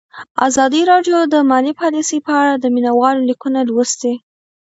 [0.47, 4.13] ازادي راډیو د مالي پالیسي په اړه د مینه والو لیکونه لوستي.